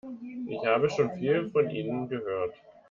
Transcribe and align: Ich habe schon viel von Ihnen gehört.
Ich 0.49 0.65
habe 0.65 0.89
schon 0.89 1.11
viel 1.19 1.51
von 1.51 1.69
Ihnen 1.69 2.09
gehört. 2.09 2.55